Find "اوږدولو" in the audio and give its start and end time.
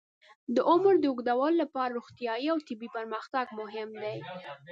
1.11-1.59